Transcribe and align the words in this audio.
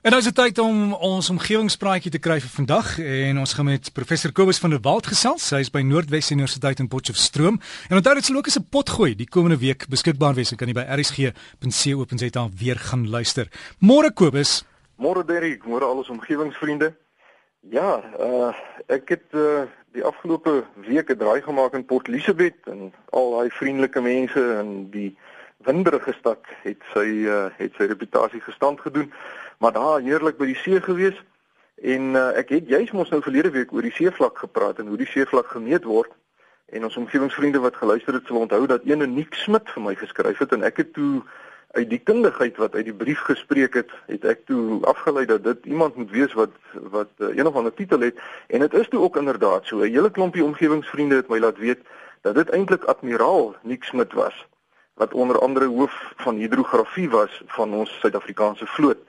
En 0.00 0.14
nou 0.14 0.18
is 0.22 0.30
dit 0.30 0.34
tyd 0.34 0.58
om 0.58 0.94
ons 0.94 1.26
omgewingspraatjie 1.28 2.08
te 2.14 2.18
kry 2.24 2.38
vir 2.40 2.52
vandag 2.54 2.94
en 3.04 3.40
ons 3.42 3.50
gaan 3.52 3.66
met 3.68 3.90
professor 3.92 4.32
Kobus 4.32 4.56
van 4.62 4.72
der 4.72 4.80
Walt 4.80 5.10
gesels. 5.12 5.50
Hy 5.52 5.58
is 5.60 5.68
by 5.74 5.82
Noordwes 5.84 6.30
Universiteit 6.32 6.80
in 6.80 6.88
Potchefstroom. 6.88 7.58
En 7.90 7.98
onthou 7.98 8.14
dit 8.16 8.24
sal 8.24 8.38
ook 8.40 8.48
'n 8.48 8.64
potgooi 8.72 9.12
die 9.14 9.28
komende 9.28 9.58
week 9.60 9.84
beskikbaar 9.92 10.34
wees. 10.34 10.50
Jy 10.50 10.56
kan 10.56 10.68
jy 10.68 10.74
by 10.74 10.86
rsg.co.za 10.88 12.48
weer 12.56 12.78
gaan 12.78 13.10
luister. 13.10 13.50
Môre 13.78 14.10
Kobus. 14.12 14.64
Môre 14.96 15.22
Derrick, 15.24 15.66
môre 15.66 15.84
al 15.84 15.98
ons 15.98 16.08
omgewingsvriende. 16.08 16.96
Ja, 17.68 18.00
uh 18.18 18.54
ek 18.88 19.08
het 19.08 19.28
uh 19.32 19.68
die 19.92 20.04
afgelope 20.04 20.64
week 20.76 21.10
'n 21.10 21.18
draai 21.18 21.42
gemaak 21.42 21.74
in 21.74 21.84
Port 21.84 22.08
Elizabeth 22.08 22.56
en 22.64 22.92
al 23.10 23.30
daai 23.36 23.50
vriendelike 23.50 24.00
mense 24.00 24.56
en 24.60 24.90
die 24.90 25.18
winderige 25.64 26.12
stad 26.12 26.44
het 26.62 26.82
sy 26.94 27.06
uh 27.28 27.48
het 27.56 27.74
sy 27.76 27.90
reputasie 27.90 28.40
gestand 28.40 28.80
gedoen 28.80 29.12
maar 29.60 29.72
daar 29.72 30.00
heerlik 30.00 30.38
by 30.40 30.46
die 30.48 30.56
see 30.56 30.80
gewees. 30.80 31.18
En 31.84 32.14
uh, 32.16 32.30
ek 32.40 32.48
het 32.54 32.68
juis 32.68 32.92
mos 32.96 33.10
nou 33.12 33.20
verlede 33.22 33.50
week 33.52 33.72
oor 33.72 33.84
die 33.84 33.92
seevlak 33.92 34.38
gepraat 34.40 34.80
en 34.80 34.88
hoe 34.88 34.96
die 35.00 35.08
seevlak 35.08 35.52
gemeet 35.52 35.84
word. 35.84 36.12
En 36.72 36.86
ons 36.88 36.96
omgewingsvriende 36.96 37.60
wat 37.60 37.76
geluister 37.76 38.16
het 38.16 38.28
sal 38.28 38.40
onthou 38.40 38.62
dat 38.70 38.86
ene 38.88 39.06
Nick 39.06 39.36
Smit 39.36 39.68
vir 39.74 39.84
my 39.84 39.94
geskryf 40.00 40.40
het 40.40 40.54
en 40.56 40.64
ek 40.64 40.80
het 40.80 40.92
toe 40.96 41.20
uit 41.76 41.90
die 41.90 42.00
kundigheid 42.00 42.56
wat 42.56 42.74
uit 42.74 42.88
die 42.88 42.96
brief 43.02 43.20
gespreek 43.28 43.76
het 43.78 43.92
het 44.08 44.24
ek 44.32 44.46
toe 44.48 44.80
afgelei 44.88 45.26
dat 45.28 45.44
dit 45.44 45.68
iemand 45.74 45.96
moet 46.00 46.10
wees 46.10 46.32
wat 46.38 46.56
wat 46.96 47.12
uh, 47.18 47.34
een 47.36 47.46
of 47.46 47.56
ander 47.60 47.74
titel 47.74 48.00
het. 48.00 48.16
En 48.48 48.64
dit 48.64 48.78
is 48.80 48.88
toe 48.88 49.00
ook 49.00 49.20
inderdaad 49.20 49.68
so. 49.68 49.84
'n 49.84 49.92
hele 49.92 50.10
klompie 50.10 50.44
omgewingsvriende 50.44 51.20
het 51.20 51.28
my 51.28 51.38
laat 51.38 51.58
weet 51.58 51.84
dat 52.20 52.34
dit 52.34 52.48
eintlik 52.48 52.84
admiraal 52.84 53.54
Nick 53.62 53.84
Smit 53.84 54.12
was 54.12 54.46
wat 55.00 55.16
onder 55.16 55.38
andere 55.40 55.66
hoof 55.66 55.96
van 56.24 56.36
hidrografie 56.36 57.08
was 57.10 57.42
van 57.56 57.72
ons 57.72 57.92
Suid-Afrikaanse 58.00 58.66
vloot. 58.76 59.00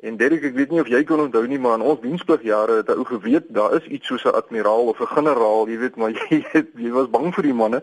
En 0.00 0.16
Derek, 0.16 0.42
ek 0.48 0.56
weet 0.56 0.70
nie 0.72 0.80
of 0.80 0.88
jy 0.92 1.02
kan 1.08 1.20
onthou 1.20 1.46
nie, 1.48 1.58
maar 1.60 1.78
in 1.78 1.84
ons 1.84 2.00
dienspligjare 2.00 2.80
het 2.82 2.92
ou 2.92 3.04
geweet 3.08 3.48
daar 3.56 3.76
is 3.76 3.88
iets 3.88 4.08
soos 4.12 4.24
'n 4.24 4.36
admiraal 4.40 4.92
of 4.92 5.00
'n 5.00 5.14
generaal, 5.16 5.68
jy 5.68 5.78
weet, 5.78 5.96
maar 5.96 6.12
jy 6.20 6.44
het, 6.52 6.68
jy 6.76 6.90
was 6.92 7.10
bang 7.10 7.34
vir 7.34 7.48
die 7.48 7.58
manne 7.62 7.82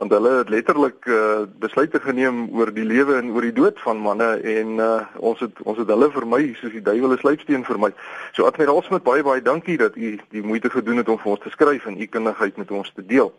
want 0.00 0.12
hulle 0.16 0.30
het 0.38 0.48
letterlik 0.48 1.04
uh, 1.04 1.42
besluite 1.60 2.00
geneem 2.00 2.48
oor 2.56 2.70
die 2.72 2.86
lewe 2.88 3.18
en 3.20 3.34
oor 3.34 3.44
die 3.44 3.52
dood 3.52 3.80
van 3.84 3.98
manne 4.00 4.28
en 4.54 4.78
uh, 4.80 5.02
ons 5.16 5.42
het 5.44 5.60
ons 5.68 5.76
het 5.76 5.92
hulle 5.92 6.08
vermy 6.14 6.40
soos 6.56 6.72
die 6.72 6.86
duiwel 6.86 7.12
'n 7.12 7.20
sluipsteen 7.20 7.64
vermy. 7.68 7.92
So 8.32 8.48
admiraal 8.48 8.82
Smit 8.82 9.04
baie 9.04 9.22
baie 9.22 9.42
dankie 9.42 9.76
dat 9.76 9.96
u 9.96 10.16
die 10.30 10.42
moeite 10.42 10.70
gedoen 10.70 10.96
het 11.04 11.08
om 11.08 11.18
vir 11.18 11.32
ons 11.36 11.44
te 11.44 11.52
skryf 11.52 11.86
en 11.86 12.00
u 12.00 12.06
kundigheid 12.06 12.56
met 12.56 12.70
ons 12.70 12.92
te 12.94 13.04
deel. 13.06 13.32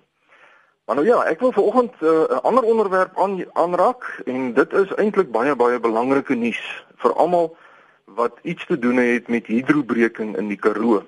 Maar 0.91 1.03
nou 1.03 1.11
ja, 1.15 1.23
ek 1.23 1.39
wil 1.39 1.51
vanoggend 1.51 1.93
eh, 1.99 2.09
'n 2.09 2.31
uh, 2.31 2.37
ander 2.41 2.63
onderwerp 2.63 3.17
aan 3.17 3.45
aanraak 3.53 4.21
en 4.25 4.53
dit 4.53 4.73
is 4.73 4.93
eintlik 4.95 5.31
baie 5.31 5.55
baie 5.55 5.79
belangrike 5.79 6.35
nuus 6.35 6.85
vir 6.95 7.13
almal 7.13 7.55
wat 8.05 8.39
iets 8.41 8.65
te 8.65 8.79
doen 8.79 8.97
het 8.97 9.27
met 9.27 9.45
hidrobreking 9.45 10.37
in 10.37 10.47
die 10.47 10.57
Karoo 10.57 11.03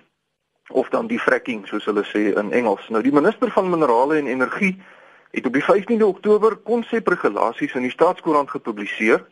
of 0.72 0.90
dan 0.90 1.08
die 1.08 1.20
fracking 1.20 1.68
soos 1.68 1.86
hulle 1.86 2.04
sê 2.04 2.32
in 2.40 2.52
Engels. 2.52 2.88
Nou 2.90 3.04
die 3.04 3.12
minister 3.12 3.52
van 3.52 3.70
minerale 3.70 4.18
en 4.18 4.28
energie 4.28 4.82
het 5.32 5.46
op 5.46 5.54
die 5.54 5.66
15de 5.68 6.06
Oktober 6.06 6.56
konsepregulasies 6.56 7.74
in 7.74 7.82
die 7.82 7.92
staatskoerant 7.98 8.50
gepubliseer 8.50 9.26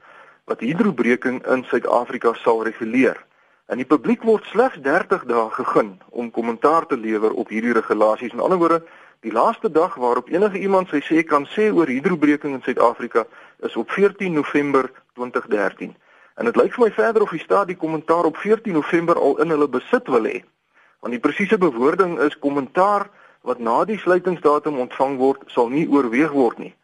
wat 0.43 0.59
hidrobreking 0.59 1.47
in 1.47 1.63
Suid-Afrika 1.63 2.33
sal 2.33 2.63
reguleer. 2.63 3.25
En 3.71 3.79
die 3.79 3.87
publiek 3.87 4.25
word 4.27 4.43
slegs 4.51 4.81
30 4.83 5.21
dae 5.29 5.45
gegee 5.55 5.93
om 6.09 6.31
kommentaar 6.35 6.85
te 6.91 6.97
lewer 6.99 7.31
op 7.31 7.53
hierdie 7.53 7.71
regulasies. 7.71 8.33
In 8.35 8.43
ander 8.43 8.59
woorde, 8.59 8.81
die 9.23 9.31
laaste 9.31 9.71
dag 9.71 9.95
waarop 9.95 10.27
enige 10.27 10.59
iemand 10.59 10.91
sy 10.91 10.99
sê 11.07 11.23
kan 11.23 11.45
sê 11.53 11.69
oor 11.71 11.87
hidrobreking 11.87 12.57
in 12.57 12.65
Suid-Afrika 12.65 13.23
is 13.63 13.77
op 13.79 13.93
14 13.95 14.33
November 14.33 14.91
2013. 15.15 15.95
En 16.35 16.51
dit 16.51 16.59
lyk 16.59 16.75
vir 16.75 16.83
my 16.83 16.91
verder 16.97 17.23
of 17.23 17.31
die 17.31 17.39
staat 17.39 17.71
die 17.71 17.79
kommentaar 17.79 18.27
op 18.27 18.43
14 18.43 18.75
November 18.75 19.15
al 19.15 19.39
in 19.39 19.55
hulle 19.55 19.69
besit 19.71 20.11
wil 20.11 20.27
hê. 20.27 20.43
Want 20.99 21.15
die 21.15 21.23
presiese 21.23 21.57
bewoording 21.57 22.19
is 22.27 22.35
kommentaar 22.43 23.07
wat 23.47 23.63
na 23.63 23.85
die 23.87 24.01
sluitingsdatum 24.03 24.83
ontvang 24.83 25.15
word, 25.17 25.47
sal 25.47 25.71
nie 25.71 25.87
oorweeg 25.87 26.35
word 26.35 26.59
nie. 26.59 26.75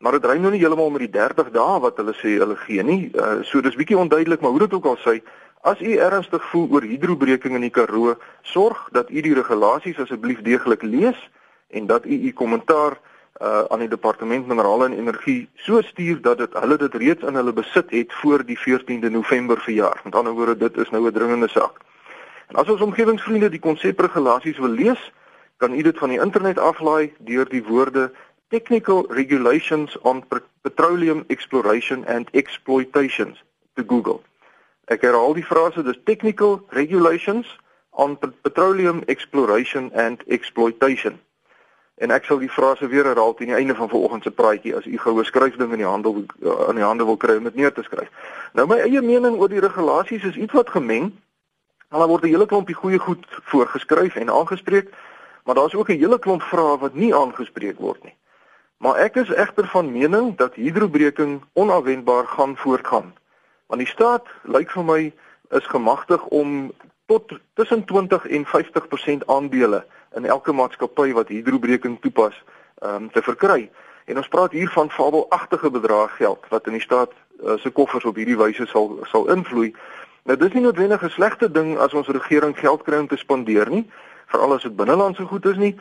Maar 0.00 0.16
dit 0.16 0.24
ry 0.28 0.40
nou 0.40 0.50
nie 0.52 0.64
heeltemal 0.64 0.90
met 0.90 1.04
die 1.04 1.14
30 1.20 1.52
dae 1.52 1.78
wat 1.84 2.00
hulle 2.00 2.16
sê 2.16 2.38
hulle 2.40 2.56
gee 2.64 2.82
nie. 2.82 3.10
Uh, 3.12 3.42
so 3.44 3.60
dis 3.60 3.76
bietjie 3.76 4.00
onduidelik, 4.00 4.40
maar 4.40 4.56
hoe 4.56 4.64
dit 4.66 4.74
ook 4.80 4.88
al 4.88 4.98
sê, 5.04 5.20
as 5.64 5.80
u 5.80 5.96
ernstig 5.96 6.44
voel 6.50 6.66
oor 6.76 6.84
hidrobreking 6.84 7.54
in 7.56 7.64
die 7.64 7.72
Karoo, 7.72 8.18
sorg 8.42 8.88
dat 8.92 9.10
u 9.10 9.20
die 9.24 9.32
regulasies 9.34 9.98
asseblief 10.02 10.42
deeglik 10.44 10.82
lees 10.84 11.20
en 11.72 11.86
dat 11.88 12.04
u 12.04 12.18
u 12.28 12.32
kommentaar 12.32 12.98
uh 13.42 13.64
aan 13.72 13.80
die 13.82 13.88
departement 13.88 14.46
minerale 14.46 14.84
en 14.84 14.98
energie 14.98 15.48
so 15.54 15.80
stuur 15.82 16.20
dat 16.22 16.38
dit 16.38 16.52
hulle 16.52 16.76
dit 16.78 16.94
reeds 16.94 17.22
in 17.22 17.34
hulle 17.34 17.52
besit 17.52 17.90
het 17.90 18.12
voor 18.20 18.44
die 18.44 18.58
14de 18.58 19.10
November 19.10 19.60
verjaar. 19.60 20.00
Met 20.04 20.14
ander 20.14 20.32
woorde, 20.32 20.56
dit 20.56 20.76
is 20.76 20.90
nou 20.90 21.06
'n 21.06 21.12
dringende 21.12 21.48
saak. 21.48 21.80
En 22.48 22.54
as 22.56 22.68
ons 22.68 22.80
omgewingsvriende 22.80 23.48
die 23.48 23.60
konsepregulasies 23.60 24.58
wil 24.58 24.68
lees, 24.68 25.12
kan 25.56 25.72
u 25.72 25.82
dit 25.82 25.98
van 25.98 26.08
die 26.08 26.20
internet 26.20 26.58
aflaai 26.58 27.12
deur 27.18 27.48
die 27.48 27.64
woorde 27.64 28.12
Technical 28.48 29.06
Regulations 29.08 29.98
on 30.00 30.24
Petroleum 30.60 31.24
Exploration 31.26 32.06
and 32.06 32.30
Exploitations 32.30 33.44
te 33.74 33.84
Google. 33.86 34.20
Ek 34.92 35.00
herhaal 35.00 35.32
die 35.32 35.44
frase, 35.44 35.82
dis 35.82 35.96
Technical 36.04 36.58
Regulations 36.76 37.48
on 37.90 38.18
Petroleum 38.18 39.02
Exploration 39.06 39.92
and 39.94 40.20
Exploitation. 40.28 41.16
En 42.02 42.10
ek 42.10 42.26
sal 42.28 42.42
die 42.42 42.50
frase 42.50 42.88
weer 42.90 43.06
herhaal 43.06 43.32
teen 43.38 43.52
die 43.52 43.56
einde 43.56 43.76
van 43.78 43.88
vanoggend 43.88 44.26
se 44.26 44.32
praatjie 44.34 44.74
as 44.76 44.84
u 44.84 44.98
goue 44.98 45.24
skryfding 45.24 45.72
in 45.72 45.84
die 45.84 45.88
handel 45.88 46.18
uh, 46.20 46.68
in 46.68 46.80
die 46.80 46.84
hande 46.84 47.06
wil 47.06 47.16
kry 47.16 47.38
om 47.38 47.48
dit 47.48 47.54
neer 47.54 47.72
te 47.72 47.86
skryf. 47.86 48.10
Nou 48.52 48.66
my 48.68 48.82
eie 48.84 49.00
mening 49.00 49.38
oor 49.40 49.48
die 49.48 49.62
regulasies 49.62 50.26
is 50.28 50.36
iets 50.36 50.52
wat 50.52 50.74
gemeng. 50.74 51.12
Hulle 51.94 52.10
word 52.10 52.26
'n 52.26 52.34
hele 52.34 52.50
klompie 52.50 52.76
goeie 52.76 52.98
goed 52.98 53.24
voorgeskryf 53.54 54.20
en 54.20 54.30
aangespreek, 54.30 54.92
maar 55.44 55.54
daar's 55.54 55.74
ook 55.74 55.88
'n 55.88 56.02
hele 56.02 56.18
klomp 56.18 56.42
vrae 56.42 56.78
wat 56.78 56.94
nie 56.94 57.14
aangespreek 57.14 57.78
word 57.78 58.04
nie. 58.04 58.16
Maar 58.78 58.96
ek 58.96 59.16
is 59.16 59.32
egter 59.32 59.66
van 59.66 59.92
mening 59.92 60.36
dat 60.36 60.54
hidrobreking 60.54 61.42
onafwendbaar 61.52 62.26
gaan 62.26 62.56
voortgaan. 62.56 63.14
Want 63.74 63.86
die 63.86 63.92
staat 63.92 64.28
lyk 64.46 64.70
vir 64.70 64.84
my 64.86 65.00
is 65.50 65.64
gemagtig 65.66 66.22
om 66.30 66.70
tot 67.10 67.32
tussen 67.58 67.80
20 67.84 68.26
en 68.26 68.44
50% 68.46 69.24
aandele 69.26 69.80
in 70.14 70.28
elke 70.30 70.52
maatskappy 70.54 71.08
wat 71.16 71.32
hidrobreking 71.34 71.96
toepas 72.00 72.36
um, 72.86 73.10
te 73.10 73.22
verkry. 73.22 73.66
En 74.06 74.22
ons 74.22 74.30
praat 74.30 74.54
hier 74.54 74.70
van 74.76 74.92
fabelagtige 74.94 75.72
bedrae 75.74 76.06
geld 76.20 76.46
wat 76.54 76.70
in 76.70 76.78
die 76.78 76.84
staat 76.86 77.10
uh, 77.42 77.58
se 77.58 77.74
koffers 77.74 78.06
op 78.06 78.22
hierdie 78.22 78.38
wyse 78.38 78.68
sal 78.70 78.94
sal 79.10 79.26
invloei. 79.34 79.72
Nou 80.22 80.38
dis 80.38 80.54
nie 80.54 80.62
noodwendig 80.62 81.02
'n 81.02 81.14
slegte 81.18 81.50
ding 81.50 81.74
as 81.74 81.98
ons 81.98 82.14
regering 82.14 82.54
geld 82.54 82.86
kry 82.86 83.02
om 83.02 83.10
te 83.10 83.18
spandeer 83.18 83.74
nie, 83.74 83.90
veral 84.30 84.54
as 84.54 84.62
dit 84.62 84.76
binnelandse 84.76 85.26
goed 85.26 85.50
is 85.50 85.58
nie. 85.58 85.74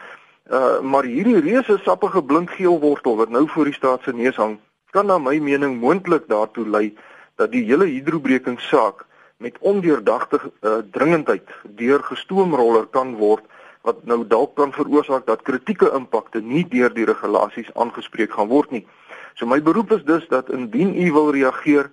Uh 0.49 0.81
maar 0.81 1.05
hierdie 1.05 1.45
reuse 1.45 1.77
sappige 1.85 2.25
blinkgeel 2.25 2.79
wortel 2.79 3.21
wat 3.21 3.29
nou 3.29 3.45
voor 3.47 3.69
die 3.69 3.79
staat 3.81 4.01
se 4.01 4.13
neus 4.13 4.35
hang, 4.35 4.57
kan 4.89 5.05
na 5.05 5.17
my 5.17 5.37
mening 5.37 5.77
moontlik 5.77 6.25
daartoe 6.25 6.65
lei 6.65 6.95
dat 7.35 7.51
die 7.51 7.63
hele 7.63 7.85
hidrobreking 7.85 8.59
saak 8.59 9.05
met 9.37 9.57
ondeurdagte 9.59 10.39
uh, 10.39 10.77
dringendheid 10.91 11.49
deur 11.63 12.03
gestoomroller 12.03 12.85
kan 12.85 13.15
word 13.15 13.43
wat 13.83 14.05
nou 14.07 14.21
dalk 14.27 14.55
kan 14.55 14.71
veroorsaak 14.71 15.25
dat 15.27 15.41
kritieke 15.41 15.89
impakte 15.91 16.39
nie 16.41 16.63
deur 16.71 16.93
die 16.93 17.05
regulasies 17.05 17.73
aangespreek 17.73 18.31
gaan 18.31 18.47
word 18.47 18.71
nie. 18.71 18.85
So 19.35 19.45
my 19.45 19.59
beroep 19.61 19.91
is 19.91 20.05
dus 20.07 20.27
dat 20.31 20.49
indien 20.49 20.95
u 20.95 21.11
wil 21.11 21.31
reageer, 21.35 21.89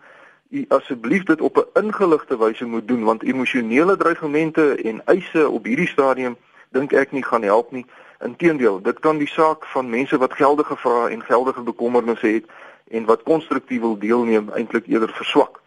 u 0.50 0.64
asseblief 0.68 1.24
dit 1.24 1.40
op 1.40 1.56
'n 1.56 1.80
ingeligte 1.82 2.38
wyse 2.38 2.64
moet 2.64 2.88
doen 2.88 3.04
want 3.04 3.22
emosionele 3.22 3.96
dreigemente 3.96 4.74
en 4.74 5.02
eise 5.04 5.48
op 5.48 5.64
hierdie 5.64 5.88
stadium 5.88 6.36
dink 6.70 6.92
ek 6.92 7.12
nie 7.12 7.24
gaan 7.24 7.42
help 7.42 7.70
nie. 7.70 7.86
Inteendeel, 8.24 8.82
dit 8.82 8.98
kan 8.98 9.18
die 9.18 9.28
saak 9.28 9.64
van 9.64 9.90
mense 9.90 10.18
wat 10.18 10.32
geldige 10.32 10.76
vrae 10.76 11.10
en 11.10 11.22
geldige 11.22 11.62
bekommernisse 11.62 12.26
het 12.26 12.44
en 12.90 13.04
wat 13.04 13.22
konstruktief 13.22 13.80
wil 13.80 13.98
deelneem 13.98 14.50
eintlik 14.50 14.86
eerder 14.86 15.12
verswak. 15.14 15.60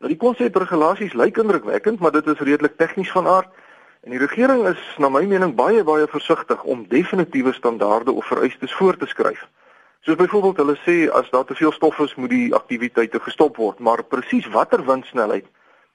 Nou 0.00 0.12
die 0.12 0.20
konsep 0.20 0.56
regulasies 0.56 1.12
lyk 1.12 1.36
indrukwekkend, 1.36 2.00
maar 2.00 2.12
dit 2.12 2.26
is 2.26 2.38
redelik 2.40 2.76
tegnies 2.76 3.10
van 3.12 3.26
aard. 3.26 3.48
En 4.00 4.14
die 4.14 4.20
regering 4.20 4.66
is 4.68 4.80
na 4.96 5.10
my 5.12 5.26
mening 5.28 5.54
baie 5.54 5.84
baie 5.84 6.06
versigtig 6.08 6.62
om 6.64 6.86
definitiewe 6.88 7.52
standaarde 7.52 8.12
of 8.12 8.26
vereistes 8.26 8.74
voor 8.74 8.96
te 8.96 9.06
skryf. 9.06 9.42
Soos 10.00 10.16
byvoorbeeld 10.16 10.56
hulle 10.56 10.76
sê 10.86 10.96
as 11.12 11.28
daar 11.30 11.44
te 11.44 11.54
veel 11.54 11.72
stof 11.72 11.98
is, 11.98 12.14
moet 12.14 12.32
die 12.32 12.54
aktiwiteite 12.54 13.20
gestop 13.20 13.56
word, 13.60 13.78
maar 13.78 14.04
presies 14.04 14.48
watter 14.48 14.84
windsnelheid 14.84 15.44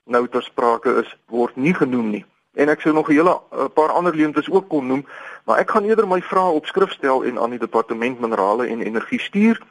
nou 0.06 0.28
ter 0.30 0.46
sprake 0.46 0.94
is, 1.02 1.10
word 1.34 1.56
nie 1.58 1.74
genoem 1.74 2.12
nie. 2.14 2.26
En 2.54 2.70
ek 2.70 2.82
sou 2.82 2.94
nog 2.94 3.10
'n 3.10 3.18
hele 3.18 3.42
'n 3.52 3.72
paar 3.74 3.90
ander 3.90 4.16
leemtes 4.16 4.50
ook 4.50 4.70
kon 4.70 4.88
noem, 4.88 5.06
maar 5.46 5.58
ek 5.58 5.72
gaan 5.72 5.84
eerder 5.84 6.08
my 6.08 6.22
vrae 6.22 6.54
op 6.54 6.66
skrift 6.66 6.94
stel 6.94 7.24
en 7.24 7.40
aan 7.40 7.50
die 7.50 7.60
departement 7.60 8.20
minerale 8.20 8.68
en 8.68 8.82
energie 8.82 9.20
stuur 9.20 9.62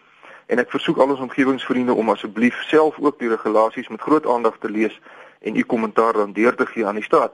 en 0.46 0.58
ek 0.58 0.70
versoek 0.70 0.99
al 0.99 1.14
ons 1.14 1.20
omgewingsvriende 1.20 1.94
om 1.94 2.11
asseblief 2.11 2.62
self 2.69 2.99
ook 2.99 3.19
die 3.19 3.29
regulasies 3.29 3.88
met 3.88 4.00
groot 4.00 4.26
aandag 4.26 4.58
te 4.61 4.70
lees 4.70 5.00
en 5.41 5.56
u 5.56 5.62
kommentaar 5.62 6.12
dan 6.12 6.32
deur 6.32 6.55
te 6.55 6.67
gee 6.67 6.87
aan 6.87 7.00
die 7.00 7.05
staat. 7.05 7.32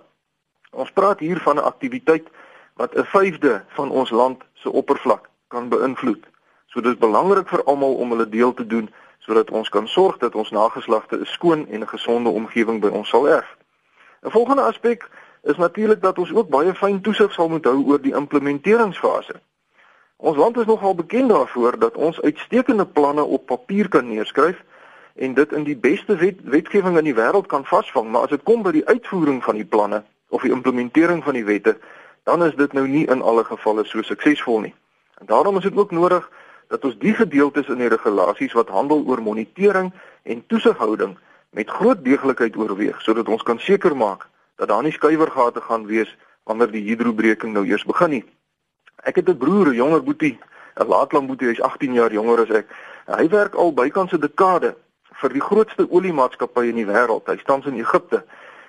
Ons 0.71 0.91
praat 0.91 1.19
hier 1.19 1.41
van 1.41 1.57
'n 1.57 1.69
aktiwiteit 1.73 2.29
wat 2.75 2.95
'n 2.95 3.05
vyfde 3.05 3.65
van 3.69 3.91
ons 3.91 4.11
land 4.11 4.43
se 4.55 4.71
oppervlak 4.71 5.29
kan 5.49 5.69
beïnvloed. 5.69 6.25
So 6.67 6.81
dis 6.81 6.99
belangrik 6.99 7.49
vir 7.49 7.65
almal 7.65 7.95
om 7.95 8.11
hulle 8.11 8.29
deel 8.29 8.55
te 8.55 8.67
doen 8.67 8.91
sodat 9.19 9.51
ons 9.51 9.69
kan 9.69 9.89
sorg 9.89 10.17
dat 10.19 10.35
ons 10.35 10.51
nageslagte 10.51 11.17
'n 11.17 11.27
skoon 11.27 11.69
en 11.69 11.81
'n 11.81 11.89
gesonde 11.89 12.29
omgewing 12.29 12.81
by 12.81 12.89
ons 12.89 13.09
sal 13.09 13.29
erf. 13.29 13.57
'n 14.23 14.31
Volgende 14.31 14.63
aspek 14.63 15.09
is 15.43 15.57
natuurlik 15.57 16.03
dat 16.03 16.19
ons 16.19 16.33
ook 16.33 16.49
baie 16.49 16.75
fyn 16.75 17.01
toesig 17.01 17.33
sal 17.33 17.49
moet 17.49 17.65
hou 17.65 17.85
oor 17.87 18.01
die 18.01 18.15
implementeringsfase. 18.15 19.41
Ons 20.21 20.37
land 20.37 20.57
is 20.57 20.67
nogal 20.67 20.95
bekend 20.95 21.29
daarvoor 21.29 21.79
dat 21.79 21.97
ons 21.97 22.21
uitstekende 22.21 22.85
planne 22.87 23.23
op 23.25 23.47
papier 23.47 23.89
kan 23.89 24.09
neerskryf 24.09 24.59
en 25.15 25.35
dit 25.35 25.53
in 25.53 25.65
die 25.65 25.77
beste 25.77 26.17
wet, 26.17 26.43
wetgewing 26.45 26.99
in 26.99 27.07
die 27.09 27.15
wêreld 27.17 27.47
kan 27.49 27.65
vasvang, 27.65 28.11
maar 28.11 28.27
as 28.29 28.35
dit 28.35 28.43
kom 28.45 28.61
by 28.63 28.75
die 28.77 28.85
uitvoering 28.85 29.41
van 29.45 29.57
die 29.57 29.65
planne 29.65 30.03
of 30.29 30.45
die 30.45 30.53
implementering 30.53 31.23
van 31.25 31.39
die 31.39 31.45
wette, 31.45 31.79
dan 32.29 32.45
is 32.45 32.53
dit 32.55 32.73
nou 32.77 32.85
nie 32.89 33.07
in 33.09 33.23
alle 33.23 33.45
gevalle 33.49 33.85
so 33.89 34.05
suksesvol 34.05 34.61
nie. 34.67 34.75
En 35.25 35.31
daarom 35.33 35.57
is 35.57 35.65
dit 35.65 35.77
ook 35.77 35.91
nodig 35.91 36.29
dat 36.69 36.85
ons 36.85 36.99
die 37.01 37.15
gedeeltes 37.17 37.73
in 37.73 37.81
die 37.81 37.89
regulasies 37.89 38.53
wat 38.53 38.69
handel 38.69 39.01
oor 39.09 39.23
monitering 39.25 39.89
en 40.23 40.45
toesighouding 40.53 41.17
met 41.57 41.73
groot 41.73 42.05
deeglikheid 42.05 42.57
oorweeg 42.61 43.01
sodat 43.01 43.29
ons 43.29 43.43
kan 43.43 43.59
seker 43.59 43.97
maak 43.97 44.29
dat 44.61 44.69
daar 44.69 44.85
nie 44.85 44.93
skuiwergate 44.93 45.65
gaan 45.65 45.89
wees 45.89 46.13
wanneer 46.45 46.71
die 46.71 46.85
hidrobreking 46.85 47.57
nou 47.57 47.65
eers 47.65 47.89
begin 47.89 48.11
nie. 48.19 48.25
Ek 49.03 49.17
het 49.17 49.29
'n 49.29 49.37
broer, 49.37 49.67
'n 49.69 49.75
jonger 49.75 50.03
boetie, 50.03 50.39
'n 50.77 50.87
laatlang 50.87 51.27
boetie, 51.27 51.49
hy's 51.49 51.61
18 51.61 51.93
jaar 51.93 52.13
jonger 52.13 52.41
as 52.41 52.51
ek. 52.51 52.67
Hy 53.07 53.29
werk 53.29 53.55
al 53.55 53.73
bykans 53.73 54.13
'n 54.13 54.21
dekade 54.21 54.75
vir 55.21 55.33
die 55.33 55.41
grootste 55.41 55.87
oliemaatskappy 55.91 56.65
in 56.69 56.75
die 56.75 56.87
wêreld. 56.87 57.27
Hy 57.27 57.37
staan 57.39 57.65
in 57.65 57.79
Egipte. 57.79 58.25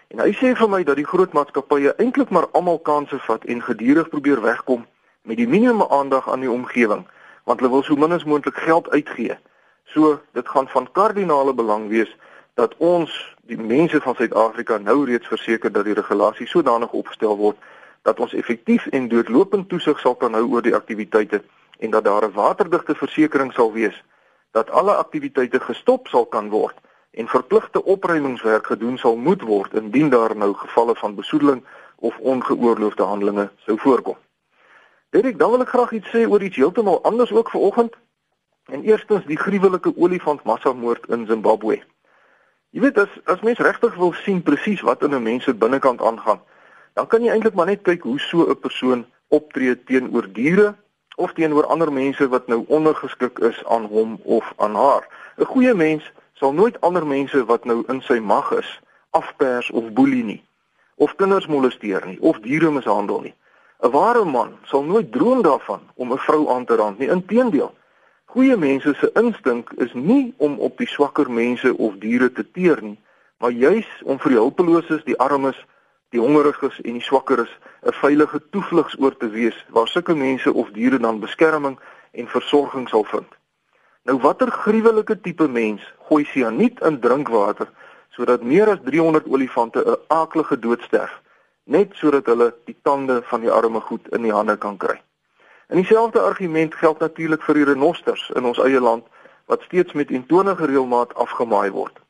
En 0.07 0.19
hy 0.19 0.31
sê 0.35 0.55
vir 0.55 0.69
my 0.69 0.83
dat 0.83 0.95
die 0.95 1.07
groot 1.07 1.33
maatskappye 1.33 1.93
eintlik 1.97 2.29
maar 2.29 2.47
almal 2.51 2.79
kansse 2.79 3.19
vat 3.19 3.45
en 3.45 3.61
gedurig 3.61 4.09
probeer 4.09 4.41
wegkom 4.41 4.85
met 5.21 5.37
die 5.37 5.47
minimum 5.47 5.87
aandag 5.89 6.29
aan 6.29 6.39
die 6.39 6.51
omgewing, 6.51 7.05
want 7.43 7.59
hulle 7.59 7.71
wil 7.71 7.83
so 7.83 7.95
min 7.95 8.11
as 8.11 8.23
moontlik 8.23 8.57
geld 8.57 8.89
uitgee. 8.89 9.37
So 9.85 10.19
dit 10.33 10.47
gaan 10.47 10.67
van 10.67 10.91
kardinale 10.91 11.53
belang 11.53 11.87
wees 11.87 12.11
dat 12.53 12.75
ons 12.77 13.35
die 13.47 13.57
mense 13.57 14.01
van 14.01 14.15
Suid-Afrika 14.15 14.77
nou 14.77 15.05
reeds 15.05 15.27
verseker 15.27 15.71
dat 15.71 15.85
die 15.85 15.93
regulasies 15.93 16.51
sodanig 16.51 16.91
opgestel 16.91 17.37
word 17.37 17.57
dat 18.01 18.19
ons 18.19 18.33
effektief 18.33 18.87
en 18.87 19.07
doodlopend 19.07 19.69
toesig 19.69 19.99
sal 19.99 20.15
kan 20.15 20.33
hou 20.33 20.45
oor 20.51 20.61
die 20.61 20.75
aktiwiteite 20.75 21.43
en 21.79 21.89
dat 21.89 22.03
daar 22.03 22.25
'n 22.25 22.33
waterdigte 22.33 22.95
versekering 22.95 23.53
sal 23.53 23.71
wees 23.73 24.03
dat 24.51 24.69
alle 24.69 24.95
aktiwiteite 24.95 25.59
gestop 25.59 26.07
sal 26.07 26.25
kan 26.25 26.49
word 26.49 26.75
en 27.11 27.27
verpligte 27.27 27.83
opruimingswerk 27.83 28.65
gedoen 28.65 28.97
sal 28.97 29.15
moet 29.15 29.41
word 29.41 29.73
indien 29.73 30.09
daar 30.09 30.35
nou 30.35 30.53
gevalle 30.53 30.95
van 30.95 31.15
besoedeling 31.15 31.63
of 31.95 32.17
ongeoorloofde 32.17 33.03
handelinge 33.03 33.51
sou 33.57 33.79
voorkom. 33.79 34.17
Derek, 35.09 35.39
dan 35.39 35.51
wil 35.51 35.61
ek 35.61 35.73
graag 35.75 35.91
iets 35.91 36.09
sê 36.09 36.23
oor 36.27 36.41
iets 36.41 36.55
heeltemal 36.55 37.03
anders 37.03 37.31
ook 37.31 37.49
vanoggend. 37.49 37.97
En 38.71 38.83
eerstens 38.83 39.25
die 39.25 39.37
gruwelike 39.37 39.93
olifant 39.97 40.43
massamoord 40.43 41.07
in 41.07 41.25
Zimbabwe. 41.27 41.81
Jy 42.71 42.81
weet 42.81 42.97
as 42.97 43.17
as 43.25 43.41
mens 43.43 43.59
regtig 43.59 43.95
wil 43.99 44.13
sien 44.13 44.39
presies 44.41 44.81
wat 44.87 45.03
in 45.03 45.15
'n 45.15 45.23
mens 45.23 45.43
se 45.43 45.53
binnekant 45.53 46.01
aangaan, 46.01 46.39
dan 46.93 47.07
kan 47.07 47.23
jy 47.23 47.31
eintlik 47.31 47.53
maar 47.53 47.65
net 47.65 47.81
kyk 47.81 48.03
hoe 48.03 48.19
so 48.19 48.49
'n 48.49 48.59
persoon 48.59 49.05
optree 49.27 49.83
teenoor 49.83 50.27
diere 50.33 50.75
of 51.15 51.33
teenoor 51.33 51.65
ander 51.65 51.91
mense 51.93 52.27
wat 52.27 52.47
nou 52.47 52.65
ondergeskik 52.67 53.39
is 53.39 53.65
aan 53.65 53.85
hom 53.85 54.19
of 54.23 54.53
aan 54.57 54.75
haar. 54.75 55.07
'n 55.37 55.45
Goeie 55.45 55.73
mens 55.73 56.11
sal 56.33 56.53
nooit 56.53 56.81
ander 56.81 57.05
mense 57.07 57.45
wat 57.45 57.65
nou 57.65 57.83
in 57.87 58.01
sy 58.01 58.19
mag 58.19 58.51
is 58.51 58.79
afpers 59.09 59.71
of 59.71 59.91
boelie 59.93 60.23
nie 60.23 60.43
of 60.95 61.15
kinders 61.15 61.47
molesteer 61.47 62.05
nie 62.05 62.19
of 62.21 62.39
diere 62.39 62.71
mishandel 62.71 63.21
nie. 63.21 63.33
'n 63.81 63.91
Ware 63.91 64.25
man 64.25 64.57
sal 64.63 64.83
nooit 64.83 65.11
droom 65.11 65.41
daarvan 65.41 65.81
om 65.95 66.11
'n 66.13 66.17
vrou 66.17 66.49
aan 66.53 66.65
te 66.65 66.75
rand 66.75 66.99
nie. 66.99 67.09
Inteendeel, 67.09 67.73
goeie 68.25 68.57
mense 68.57 68.93
se 68.93 69.09
instink 69.13 69.71
is 69.77 69.93
nie 69.93 70.33
om 70.37 70.59
op 70.59 70.77
die 70.77 70.87
swakker 70.87 71.31
mense 71.31 71.77
of 71.77 71.97
diere 71.97 72.31
te 72.31 72.45
teer 72.51 72.81
nie, 72.81 72.99
maar 73.37 73.51
juis 73.51 73.89
om 74.03 74.19
vir 74.19 74.29
die 74.29 74.37
hulpeloses, 74.37 75.03
die 75.03 75.17
armes, 75.17 75.65
die 76.11 76.19
hongeriges 76.19 76.79
en 76.81 76.97
die 76.99 77.07
swakkeres 77.07 77.51
'n 77.83 77.93
veilige 78.03 78.41
toevlugsoord 78.51 79.19
te 79.19 79.29
wees 79.29 79.65
waar 79.69 79.87
sulke 79.87 80.15
mense 80.15 80.53
of 80.53 80.71
diere 80.71 80.99
dan 80.99 81.19
beskerming 81.19 81.79
en 82.11 82.27
versorging 82.27 82.89
sal 82.89 83.03
vind. 83.03 83.31
Nou 84.03 84.17
watter 84.19 84.51
gruwelike 84.51 85.21
tipe 85.21 85.47
mens 85.47 85.81
gooi 86.07 86.25
sianiet 86.25 86.81
in 86.81 86.99
drinkwater 86.99 87.69
sodat 88.09 88.43
meer 88.43 88.69
as 88.69 88.79
300 88.83 89.27
olifante 89.27 89.83
'n 89.85 89.97
aaklige 90.07 90.59
dood 90.59 90.81
sterf 90.81 91.21
net 91.63 91.93
sodat 91.93 92.25
hulle 92.25 92.53
die 92.65 92.75
tande 92.81 93.21
van 93.29 93.41
die 93.41 93.51
arme 93.51 93.79
goed 93.79 94.07
in 94.15 94.25
die 94.25 94.33
hande 94.33 94.57
kan 94.57 94.77
kry. 94.77 94.97
En 95.67 95.79
dieselfde 95.79 96.19
argument 96.19 96.75
geld 96.75 96.99
natuurlik 96.99 97.43
vir 97.47 97.55
die 97.55 97.67
renosters 97.69 98.29
in 98.35 98.45
ons 98.45 98.59
eie 98.59 98.79
land 98.79 99.05
wat 99.45 99.61
steeds 99.61 99.93
met 99.93 100.11
entonige 100.11 100.65
reëlmaat 100.65 101.13
afgemaai 101.15 101.71
word. 101.71 102.00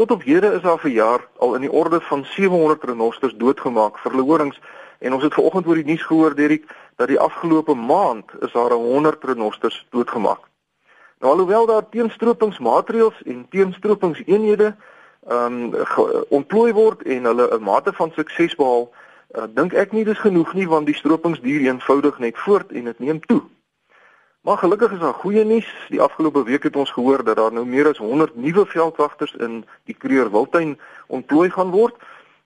Tot 0.00 0.10
op 0.10 0.22
hede 0.22 0.52
is 0.52 0.62
daar 0.62 0.78
vir 0.78 0.90
jaar 0.90 1.28
al 1.36 1.54
in 1.54 1.60
die 1.60 1.72
orde 1.72 2.00
van 2.00 2.24
700 2.24 2.84
renosters 2.84 3.34
doodgemaak 3.36 3.98
vir 4.00 4.14
horings 4.16 4.60
en 4.98 5.12
ons 5.12 5.22
het 5.22 5.34
vanoggend 5.34 5.66
oor 5.66 5.76
die 5.76 5.84
nuus 5.84 6.06
gehoor 6.08 6.34
Derik 6.34 6.64
dat 6.96 7.08
die 7.12 7.18
afgelope 7.20 7.74
maand 7.74 8.32
is 8.40 8.52
daar 8.52 8.72
100 8.72 9.24
renosters 9.24 9.86
doodgemaak. 9.90 10.40
Nou 11.20 11.32
alhoewel 11.32 11.66
daar 11.66 11.88
teenstropingsmaatreëls 11.88 13.20
en 13.26 13.44
teenstropingseenhede 13.50 14.72
ehm 15.28 15.60
um, 15.68 16.16
ontplooi 16.28 16.72
word 16.72 17.02
en 17.02 17.24
hulle 17.24 17.50
'n 17.58 17.62
mate 17.62 17.92
van 17.92 18.10
sukses 18.16 18.56
behaal, 18.56 18.88
uh, 19.36 19.44
dink 19.54 19.72
ek 19.72 19.92
nie 19.92 20.04
dis 20.04 20.18
genoeg 20.18 20.54
nie 20.54 20.68
want 20.68 20.86
die 20.86 20.96
stropings 20.96 21.40
duur 21.40 21.60
eenvoudig 21.60 22.18
net 22.18 22.38
voort 22.38 22.72
en 22.72 22.84
dit 22.84 22.98
neem 22.98 23.20
toe. 23.20 23.42
Maar 24.40 24.58
gelukkig 24.58 24.92
is 24.92 24.98
daar 24.98 25.14
goeie 25.14 25.44
nuus. 25.44 25.68
Die 25.88 26.00
afgelope 26.00 26.42
week 26.42 26.62
het 26.62 26.76
ons 26.76 26.90
gehoor 26.90 27.24
dat 27.24 27.36
daar 27.36 27.52
nou 27.52 27.66
meer 27.66 27.88
as 27.88 27.98
100 27.98 28.36
nuwe 28.36 28.66
veldwagters 28.66 29.34
in 29.34 29.64
die 29.84 29.94
Kruger 29.94 30.30
Wildtuin 30.30 30.78
ontplooi 31.06 31.50
gaan 31.50 31.70
word. 31.70 31.96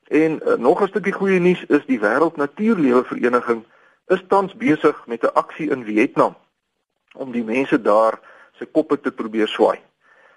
En 0.08 0.41
uh, 0.43 0.55
nog 0.55 0.82
'n 0.82 0.87
stukkie 0.87 1.12
goeie 1.12 1.41
nuus 1.41 1.64
is 1.64 1.87
die 1.87 2.00
Wêreld 2.00 2.37
Natuurlewe 2.37 3.05
Vereniging 3.05 3.64
is 4.06 4.25
tans 4.29 4.55
besig 4.55 5.06
met 5.06 5.23
'n 5.23 5.35
aksie 5.35 5.70
in 5.70 5.85
Vietnam 5.85 6.37
om 7.14 7.32
die 7.32 7.44
mense 7.44 7.81
daar 7.81 8.20
se 8.52 8.64
koppe 8.64 9.00
te 9.00 9.12
probeer 9.12 9.49
swaai. 9.49 9.79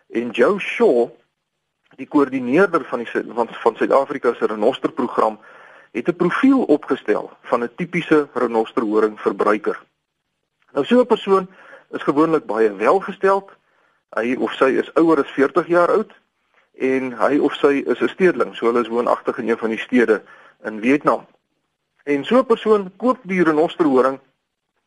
En 0.09 0.29
Joe 0.29 0.59
Shaw, 0.59 1.09
die 1.95 2.07
koördineerder 2.07 2.85
van 2.85 2.99
die 2.99 3.23
van 3.33 3.47
van 3.51 3.75
Suid-Afrika 3.75 4.33
se 4.33 4.45
renosterprogram, 4.45 5.39
het 5.91 6.07
'n 6.07 6.15
profiel 6.15 6.63
opgestel 6.63 7.31
van 7.41 7.63
'n 7.63 7.75
tipiese 7.75 8.27
renosterhoring 8.33 9.21
verbruiker. 9.21 9.85
Nou 10.73 10.85
so 10.85 10.99
'n 10.99 11.05
persoon 11.05 11.47
is 11.91 12.03
gewoonlik 12.03 12.45
baie 12.45 12.75
welgesteld. 12.75 13.51
Hy 14.09 14.35
of 14.39 14.53
sy 14.53 14.65
is 14.65 14.93
ouer 14.93 15.19
as 15.23 15.31
40 15.31 15.67
jaar 15.67 15.91
oud 15.91 16.11
en 16.73 17.11
hy 17.11 17.37
of 17.37 17.53
sy 17.53 17.83
is 17.85 17.99
'n 18.01 18.07
stedeling, 18.07 18.55
so 18.55 18.65
hulle 18.65 18.81
is 18.81 18.87
woonagtig 18.87 19.37
in 19.37 19.49
een 19.49 19.57
van 19.57 19.69
die 19.69 19.79
stede 19.79 20.21
in 20.63 20.81
Vietnam. 20.81 21.25
En 22.03 22.25
so 22.25 22.37
'n 22.37 22.45
persoon 22.45 22.91
koop 22.97 23.17
die 23.21 23.43
renosterhoring 23.43 24.19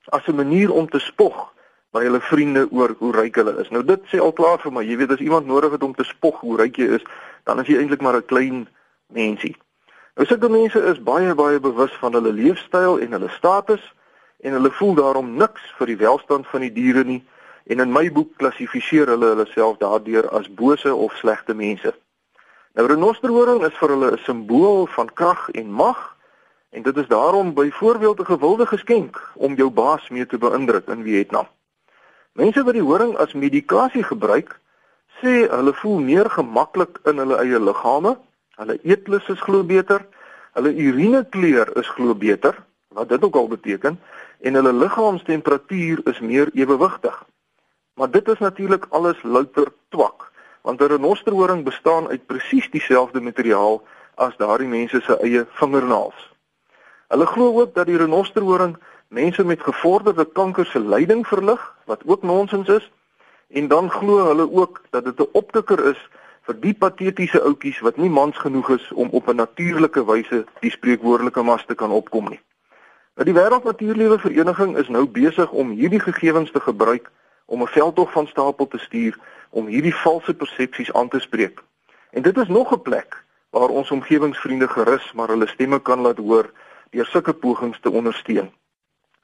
as 0.08 0.26
'n 0.26 0.34
manier 0.34 0.72
om 0.72 0.88
te 0.88 0.98
spog 0.98 1.52
by 1.90 2.04
hulle 2.04 2.20
vriende 2.20 2.68
oor 2.70 2.94
hoe 2.98 3.12
ryk 3.12 3.34
hulle 3.34 3.58
is. 3.58 3.70
Nou 3.70 3.84
dit 3.84 4.00
sê 4.06 4.20
al 4.20 4.32
klaar 4.32 4.60
vir 4.62 4.72
my, 4.72 4.84
jy 4.84 4.96
weet 4.96 5.10
as 5.10 5.18
iemand 5.18 5.46
nodig 5.46 5.70
het 5.70 5.82
om 5.82 5.94
te 5.94 6.04
spog 6.04 6.40
hoe 6.40 6.56
ryk 6.56 6.76
jy 6.76 6.94
is, 6.94 7.04
dan 7.44 7.60
is 7.60 7.66
jy 7.66 7.78
eintlik 7.78 8.00
maar 8.00 8.16
'n 8.16 8.26
klein 8.26 8.68
mensie. 9.06 9.56
Nou 10.14 10.26
sulke 10.26 10.48
mense 10.48 10.82
is 10.84 11.02
baie 11.02 11.34
baie 11.34 11.60
bewus 11.60 11.92
van 11.92 12.12
hulle 12.12 12.32
leefstyl 12.32 13.00
en 13.00 13.12
hulle 13.12 13.28
status 13.28 13.94
en 14.40 14.52
hulle 14.52 14.70
voel 14.70 14.94
daarom 14.94 15.34
niks 15.36 15.62
vir 15.78 15.86
die 15.86 15.96
welstand 15.96 16.46
van 16.46 16.60
die 16.60 16.72
diere 16.72 17.04
nie 17.04 17.20
en 17.70 17.80
in 17.80 17.92
my 17.92 18.06
boek 18.12 18.36
klassifiseer 18.40 19.12
hulle 19.12 19.34
hulle 19.34 19.46
self 19.52 19.78
daardeur 19.78 20.28
as 20.36 20.48
bose 20.48 20.94
of 20.94 21.16
slegte 21.20 21.54
mense. 21.54 21.92
Nou 22.74 22.86
renosterhoring 22.86 23.64
is 23.66 23.76
vir 23.78 23.94
hulle 23.94 24.10
'n 24.12 24.24
simbool 24.24 24.86
van 24.96 25.08
krag 25.14 25.48
en 25.50 25.70
mag 25.70 26.16
en 26.70 26.82
dit 26.82 26.96
is 26.96 27.08
daarom 27.08 27.54
byvoorbeeld 27.54 28.20
'n 28.20 28.32
gewilde 28.32 28.66
geskenk 28.66 29.32
om 29.34 29.54
jou 29.54 29.70
baas 29.70 30.08
mee 30.08 30.26
te 30.26 30.38
beïndruk 30.38 30.88
in 30.88 31.02
Vietnam. 31.02 31.46
Mense 32.32 32.62
wat 32.62 32.74
die 32.74 32.82
horing 32.82 33.16
as 33.16 33.32
medikasie 33.32 34.02
gebruik, 34.02 34.60
sê 35.20 35.48
hulle 35.50 35.74
voel 35.74 35.98
meer 35.98 36.30
gemaklik 36.30 37.00
in 37.04 37.18
hulle 37.18 37.36
eie 37.42 37.58
liggame, 37.60 38.16
hulle 38.56 38.78
eetlus 38.82 39.28
is 39.28 39.40
glo 39.40 39.64
beter, 39.64 40.06
hulle 40.52 40.74
urinekleur 40.74 41.76
is 41.78 41.88
glo 41.88 42.14
beter, 42.14 42.54
wat 42.88 43.08
dit 43.08 43.24
ook 43.24 43.34
al 43.34 43.48
beteken, 43.48 44.00
en 44.40 44.54
hulle 44.54 44.72
liggaamstemperatuur 44.72 46.00
is 46.04 46.20
meer 46.20 46.50
ewewigtig. 46.52 47.24
Maar 47.94 48.10
dit 48.10 48.28
is 48.28 48.38
natuurlik 48.38 48.86
alles 48.90 49.22
louter 49.22 49.72
twak, 49.88 50.30
want 50.60 50.80
'n 50.80 50.86
renosterhoring 50.86 51.64
bestaan 51.64 52.08
uit 52.08 52.26
presies 52.26 52.70
dieselfde 52.70 53.20
materiaal 53.20 53.82
as 54.14 54.36
daardie 54.36 54.68
mense 54.68 55.00
se 55.00 55.16
eie 55.20 55.46
vingernaels. 55.50 56.32
Hulle 57.08 57.26
glo 57.26 57.60
ook 57.60 57.74
dat 57.74 57.86
die 57.86 57.96
renosterhoring 57.96 58.76
mense 59.08 59.44
met 59.44 59.62
gevorderde 59.62 60.24
kanker 60.24 60.66
se 60.66 60.80
lyding 60.80 61.26
verlig, 61.26 61.76
wat 61.84 62.02
ook 62.06 62.22
nonsens 62.22 62.68
is, 62.68 62.90
en 63.48 63.68
dan 63.68 63.90
glo 63.90 64.26
hulle 64.26 64.52
ook 64.52 64.82
dat 64.90 65.04
dit 65.04 65.20
'n 65.20 65.28
opkikker 65.32 65.84
is 65.84 66.08
vir 66.42 66.60
die 66.60 66.74
patetiese 66.74 67.42
ouetjies 67.42 67.80
wat 67.80 67.96
nie 67.96 68.10
mans 68.10 68.38
genoeg 68.38 68.70
is 68.70 68.92
om 68.92 69.08
op 69.10 69.28
'n 69.28 69.36
natuurlike 69.36 70.04
wyse 70.04 70.44
die 70.60 70.70
spreekwoordelike 70.70 71.42
mas 71.42 71.64
te 71.66 71.74
kan 71.74 71.90
opkom 71.90 72.28
nie. 72.28 72.40
Die 73.20 73.34
Wêreld 73.34 73.64
Natuurlewe 73.64 74.18
Vereniging 74.18 74.78
is 74.80 74.88
nou 74.88 75.02
besig 75.04 75.50
om 75.52 75.74
hierdie 75.76 76.00
gegevens 76.00 76.50
te 76.50 76.60
gebruik 76.60 77.10
om 77.52 77.62
'n 77.62 77.66
veldtog 77.66 78.12
van 78.12 78.26
stapel 78.26 78.66
te 78.68 78.78
stuur 78.78 79.18
om 79.50 79.66
hierdie 79.66 79.94
valse 79.94 80.34
persepsies 80.34 80.92
aan 80.92 81.08
te 81.08 81.20
spreek. 81.20 81.60
En 82.10 82.22
dit 82.22 82.36
is 82.36 82.48
nog 82.48 82.72
'n 82.72 82.82
plek 82.82 83.24
waar 83.50 83.68
ons 83.68 83.90
omgewingsvriende 83.90 84.68
gerus 84.68 85.12
maar 85.12 85.28
hulle 85.28 85.46
stemme 85.46 85.80
kan 85.82 86.00
laat 86.00 86.16
hoor 86.16 86.50
deur 86.90 87.06
sulke 87.06 87.32
pogings 87.32 87.80
te 87.80 87.90
ondersteun. 87.90 88.50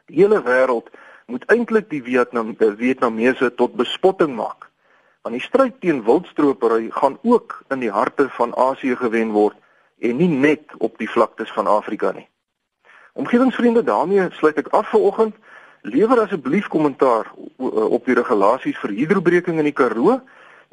Die 0.07 0.17
hele 0.17 0.43
wêreld 0.43 0.91
moet 1.27 1.45
eintlik 1.45 1.91
die 1.91 2.03
Vietnam 2.03 2.55
die 2.59 2.77
Vietnamese 2.77 3.55
tot 3.55 3.75
bespotting 3.75 4.37
maak. 4.37 4.71
Want 5.23 5.35
die 5.35 5.45
stryd 5.45 5.81
teen 5.81 6.05
wildstropery 6.05 6.91
gaan 6.91 7.19
ook 7.23 7.63
in 7.69 7.79
die 7.79 7.91
harte 7.91 8.29
van 8.29 8.57
Asië 8.57 8.97
gewen 8.97 9.31
word 9.31 9.57
en 9.99 10.17
nie 10.17 10.29
net 10.29 10.65
op 10.79 10.99
die 10.99 11.11
vlaktes 11.11 11.53
van 11.53 11.67
Afrika 11.67 12.13
nie. 12.13 12.29
Omgewingsvriende, 13.17 13.83
daarmee 13.83 14.29
sluit 14.37 14.59
ek 14.61 14.73
af 14.77 14.91
vir 14.93 15.01
oggend. 15.09 15.37
Lewer 15.87 16.21
asseblief 16.21 16.69
kommentaar 16.69 17.31
op 17.57 18.05
die 18.05 18.17
regulasies 18.19 18.79
vir 18.83 18.93
hidrobreking 18.93 19.59
in 19.59 19.69
die 19.69 19.77
Karoo 19.77 20.19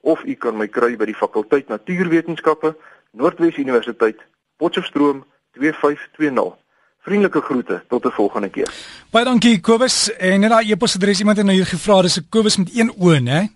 of 0.01 0.23
u 0.23 0.35
kan 0.35 0.57
my 0.57 0.67
kry 0.67 0.97
by 0.99 1.05
die 1.05 1.15
fakulteit 1.15 1.67
Natuurwetenskappe, 1.67 2.75
Noordwes 3.11 3.57
Universiteit, 3.57 4.21
Potchefstroom 4.57 5.25
2520. 5.51 6.61
Vriendelike 7.03 7.41
groete 7.41 7.83
tot 7.87 8.05
'n 8.05 8.11
volgende 8.11 8.49
keer. 8.49 8.73
Baie 9.11 9.25
dankie 9.25 9.59
Kobus. 9.59 10.15
En 10.17 10.39
net 10.39 10.49
daai 10.49 10.71
e-posadres 10.71 11.19
iemand 11.19 11.37
het 11.37 11.45
nou 11.45 11.55
hier 11.55 11.65
gevra, 11.65 12.01
dis 12.01 12.19
'n 12.19 12.25
Kobus 12.29 12.57
met 12.57 12.75
een 12.75 12.93
o, 12.99 13.19
né? 13.19 13.47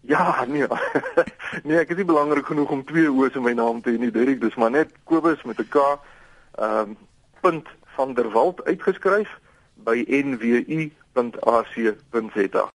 Ja, 0.00 0.44
nee. 0.48 0.66
nee, 1.64 1.78
ek 1.78 1.90
is 1.90 1.96
nie 1.96 2.04
belangrik 2.04 2.46
genoeg 2.46 2.70
om 2.70 2.84
twee 2.84 3.12
o's 3.12 3.34
in 3.34 3.42
my 3.42 3.52
naam 3.52 3.82
te 3.82 3.90
hê 3.90 3.98
nie, 3.98 4.10
Derek, 4.10 4.40
dis 4.40 4.54
maar 4.54 4.70
net 4.70 4.88
Kobus 5.04 5.42
met 5.42 5.58
'n 5.58 5.68
K. 5.68 5.76
Ehm 6.54 6.78
um, 6.78 6.96
van 7.96 8.14
der 8.14 8.32
Walt 8.32 8.64
uitgeskryf 8.64 9.30
by 9.84 10.04
nwu.ac.za 10.24 11.64